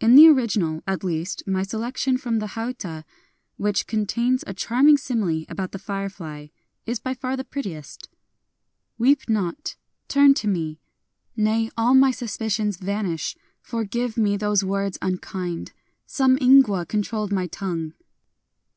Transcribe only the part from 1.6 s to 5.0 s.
selection from the hauta— which contains a charming